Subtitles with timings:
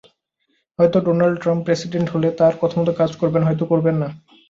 [0.79, 4.07] হয়তো Donald Trump president হলে তাঁর কথামতো কাজ করবেন, হয়তো করবেন না।